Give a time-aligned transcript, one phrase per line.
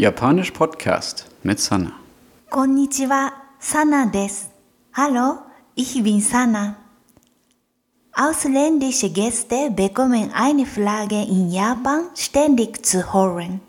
[0.00, 1.92] Japanisch Podcast mit Sana.
[2.48, 4.48] Konnichiwa, Sana des.
[4.94, 5.40] Hallo,
[5.74, 6.76] ich bin Sana.
[8.14, 13.60] Ausländische Gäste bekommen eine Frage in Japan ständig zu hören.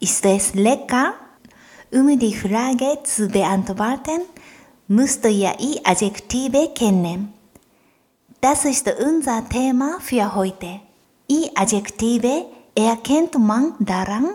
[0.00, 1.14] Ist es lecker?
[1.92, 4.22] Um die Frage zu beantworten,
[4.88, 7.32] musst du ja i Adjektive kennen.
[8.40, 10.80] Das ist unser Thema für heute.
[11.30, 14.26] I Adjektive erkennt man daran,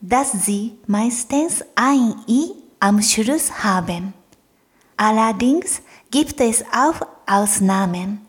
[0.00, 4.14] dass sie meistens ein i am Schluss haben.
[4.96, 8.20] Allerdings gibt es auch Ausnahmen.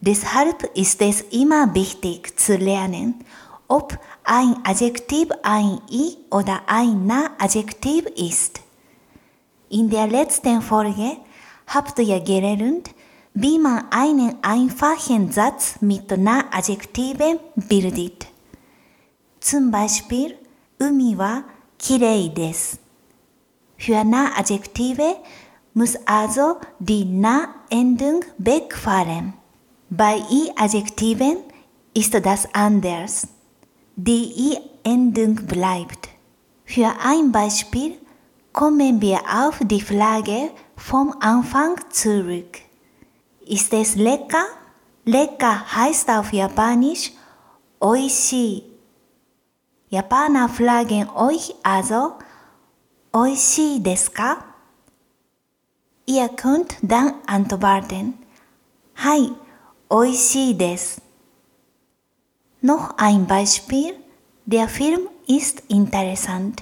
[0.00, 3.24] Deshalb ist es immer wichtig zu lernen,
[3.68, 8.60] ob ein Adjektiv ein i oder ein na-Adjektiv ist.
[9.70, 11.16] In der letzten Folge
[11.66, 12.90] habt ihr gelernt,
[13.32, 18.26] wie man einen einfachen Satz mit na-Adjektiven bildet.
[19.40, 20.36] Zum Beispiel,
[20.79, 21.45] 海は
[21.77, 22.79] きれいです。
[23.77, 25.15] Für Na-Adjektive
[25.73, 29.33] muss also die Na-Endung wegfallen.
[29.89, 31.37] Bei I-Adjektiven
[31.93, 33.27] ist das anders.
[33.95, 36.09] Die I-Endung bleibt.
[36.65, 37.97] Für ein Beispiel
[38.51, 42.59] kommen wir auf die Frage vom Anfang zurück.
[43.45, 44.45] Ist es lecker?
[45.05, 47.11] Lecker heißt auf Japanisch
[47.81, 48.72] 美味しい。
[49.94, 52.14] Japaner fragen euch also,
[53.12, 54.38] Oishi deska?
[56.04, 58.14] Ihr könnt dann antworten,
[58.96, 59.30] Hai,
[59.88, 61.00] oishi des.
[62.60, 63.94] Noch ein Beispiel,
[64.46, 66.60] der Film ist interessant.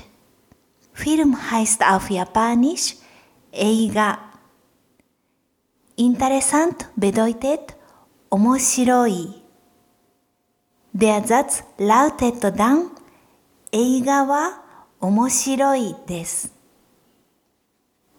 [0.93, 2.97] Film heißt auf Japanisch
[3.51, 4.19] Eiga.
[5.97, 7.77] Interessant bedeutet
[8.29, 9.29] omoshiroi.
[10.93, 12.91] Der Satz lautet dann
[13.75, 14.61] 映画は
[15.01, 16.53] 面白いです。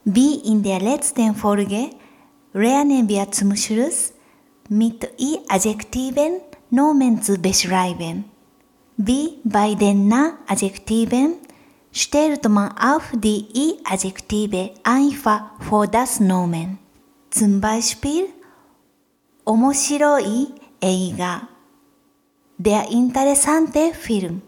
[0.04, 1.92] Wie in der letzten Folge
[2.54, 4.14] lernen wir zum Schluss
[4.68, 6.42] mit i-Adjektiven
[6.72, 8.26] Nomen zu beschreiben.
[8.98, 11.36] Wie bei den Na-Adjektiven
[11.92, 16.80] stellt man auf die i-Adjektive einfach vor das Nomen.
[17.30, 18.26] Zum Beispiel
[19.46, 20.48] 面白い
[20.82, 21.48] 映画
[22.58, 24.42] Der interessante Film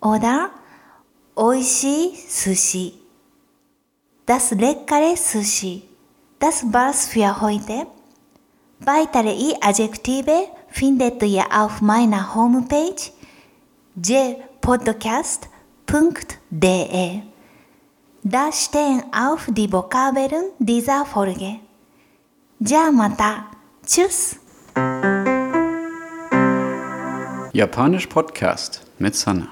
[0.00, 0.50] oder
[1.36, 3.06] 美味しい寿司
[4.26, 5.88] Das leckere Sushi.
[6.40, 7.86] Das war's für heute.
[8.80, 12.96] Weitere I-Adjektive findet ihr auf meiner Homepage
[13.94, 15.46] jpodcast.de.
[18.24, 21.60] Da stehen auch die Vokabeln dieser Folge.
[22.60, 23.50] じゃあまた。
[23.86, 24.40] Tschüss!
[27.52, 29.48] Japanisch Podcast mit Sana.